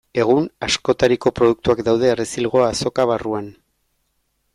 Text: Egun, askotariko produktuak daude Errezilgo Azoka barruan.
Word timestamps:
Egun, 0.21 0.45
askotariko 0.67 1.31
produktuak 1.39 1.83
daude 1.89 2.09
Errezilgo 2.13 2.63
Azoka 2.69 3.07
barruan. 3.13 3.51